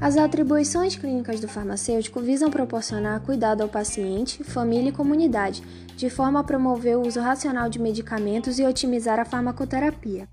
As 0.00 0.16
atribuições 0.16 0.96
clínicas 0.96 1.40
do 1.40 1.48
farmacêutico 1.48 2.20
visam 2.20 2.50
proporcionar 2.50 3.20
cuidado 3.20 3.60
ao 3.60 3.68
paciente, 3.68 4.42
família 4.42 4.88
e 4.88 4.92
comunidade, 4.92 5.62
de 5.94 6.08
forma 6.08 6.40
a 6.40 6.44
promover 6.44 6.96
o 6.96 7.06
uso 7.06 7.20
racional 7.20 7.68
de 7.68 7.78
medicamentos 7.78 8.58
e 8.58 8.64
otimizar 8.64 9.20
a 9.20 9.26
farmacoterapia, 9.26 10.26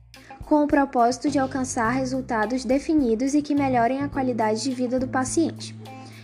com 0.46 0.64
o 0.64 0.68
propósito 0.68 1.30
de 1.30 1.38
alcançar 1.38 1.89
resultados 1.89 2.64
definidos 2.64 3.34
e 3.34 3.42
que 3.42 3.54
melhorem 3.54 4.02
a 4.02 4.07
qualidade 4.07 4.64
de 4.64 4.71
vida 4.71 4.98
do 4.98 5.07
paciente. 5.10 5.75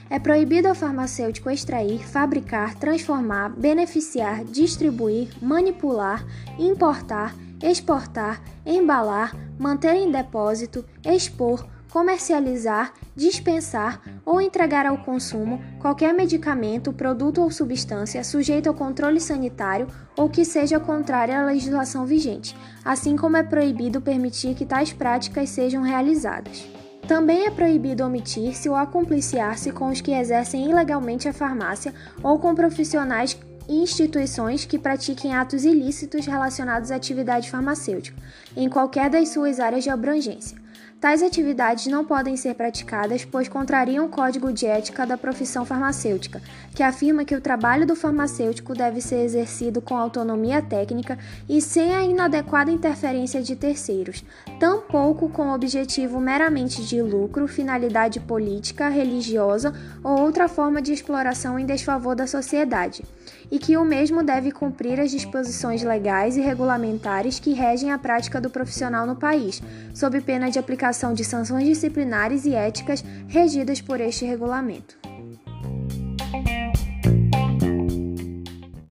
É 0.10 0.18
proibido 0.20 0.70
ao 0.70 0.76
farmacêutico 0.76 1.50
extrair, 1.50 2.00
fabricar, 2.08 2.76
transformar, 2.76 3.50
beneficiar, 3.50 4.46
distribuir, 4.46 5.28
manipular, 5.42 6.26
importar, 6.58 7.36
exportar, 7.62 8.42
embalar, 8.66 9.36
manter 9.60 9.96
em 9.96 10.10
depósito, 10.10 10.86
expor, 11.04 11.73
comercializar, 11.94 12.92
dispensar 13.16 14.02
ou 14.26 14.42
entregar 14.42 14.88
ao 14.88 14.98
consumo 14.98 15.62
qualquer 15.80 16.12
medicamento, 16.12 16.92
produto 16.92 17.40
ou 17.40 17.52
substância 17.52 18.24
sujeito 18.24 18.68
ao 18.68 18.74
controle 18.74 19.22
sanitário 19.22 19.86
ou 20.18 20.28
que 20.28 20.44
seja 20.44 20.80
contrária 20.80 21.40
à 21.40 21.46
legislação 21.46 22.04
vigente, 22.04 22.58
assim 22.84 23.16
como 23.16 23.38
é 23.38 23.44
proibido 23.44 24.02
permitir 24.02 24.56
que 24.56 24.66
tais 24.66 24.92
práticas 24.92 25.52
sejam 25.52 25.84
realizadas. 25.84 26.66
Também 27.08 27.46
é 27.46 27.52
proibido 27.52 28.04
omitir-se 28.04 28.68
ou 28.68 28.76
acompliciar-se 28.76 29.72
com 29.72 29.90
os 29.90 30.02
que 30.02 30.14
exercem 30.14 30.68
ilegalmente 30.68 31.28
a 31.28 31.34
farmácia 31.34 31.94
ou 32.24 32.40
com 32.40 32.56
profissionais 32.56 33.38
instituições 33.70 34.66
que 34.66 34.80
pratiquem 34.80 35.36
atos 35.36 35.64
ilícitos 35.64 36.26
relacionados 36.26 36.90
à 36.90 36.96
atividade 36.96 37.52
farmacêutica, 37.52 38.20
em 38.58 38.68
qualquer 38.68 39.12
das 39.12 39.30
suas 39.30 39.60
áreas 39.60 39.84
de 39.84 39.92
abrangência. 39.92 40.63
Tais 41.04 41.22
atividades 41.22 41.88
não 41.88 42.06
podem 42.06 42.38
ser 42.38 42.56
praticadas, 42.56 43.26
pois 43.26 43.50
contrariam 43.50 44.06
o 44.06 44.10
código 44.10 44.54
de 44.54 44.66
ética 44.66 45.06
da 45.06 45.18
profissão 45.18 45.66
farmacêutica, 45.66 46.42
que 46.74 46.82
afirma 46.82 47.26
que 47.26 47.36
o 47.36 47.42
trabalho 47.42 47.86
do 47.86 47.94
farmacêutico 47.94 48.74
deve 48.74 49.02
ser 49.02 49.18
exercido 49.18 49.82
com 49.82 49.98
autonomia 49.98 50.62
técnica 50.62 51.20
e 51.50 51.62
sem 51.62 51.94
a 51.94 52.06
inadequada 52.06 52.72
interferência 52.72 53.44
de 53.44 53.54
terceiros, 53.54 54.24
tampouco 54.62 55.28
com 55.28 55.54
objetivo 55.54 56.22
meramente 56.22 56.82
de 56.82 57.02
lucro, 57.02 57.50
finalidade 57.50 58.22
política, 58.22 58.88
religiosa 58.88 59.74
ou 60.02 60.22
outra 60.22 60.48
forma 60.48 60.82
de 60.82 60.94
exploração 60.94 61.60
em 61.60 61.66
desfavor 61.66 62.16
da 62.16 62.26
sociedade, 62.26 63.04
e 63.52 63.60
que 63.60 63.76
o 63.76 63.84
mesmo 63.84 64.24
deve 64.24 64.54
cumprir 64.54 65.02
as 65.02 65.12
disposições 65.12 65.84
legais 65.84 66.38
e 66.38 66.42
regulamentares 66.42 67.40
que 67.40 67.52
regem 67.52 67.92
a 67.92 67.98
prática 67.98 68.40
do 68.40 68.50
profissional 68.50 69.06
no 69.06 69.18
país, 69.18 69.62
sob 69.94 70.22
pena 70.22 70.50
de 70.50 70.58
aplicação 70.94 71.14
de 71.14 71.24
sanções 71.24 71.66
disciplinares 71.66 72.46
e 72.46 72.54
éticas 72.54 73.04
regidas 73.28 73.82
por 73.82 74.00
este 74.00 74.26
regulamento. 74.26 74.96